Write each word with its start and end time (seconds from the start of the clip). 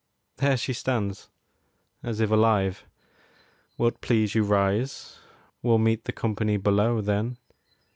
There 0.37 0.57
she 0.57 0.73
stands 0.73 1.29
As 2.01 2.19
if 2.21 2.31
alive. 2.31 2.87
Will't 3.77 4.01
please 4.01 4.33
you 4.33 4.41
rise? 4.43 5.19
We'll 5.61 5.77
meet 5.77 6.05
The 6.05 6.11
company 6.11 6.57
below, 6.57 7.01
then. 7.01 7.37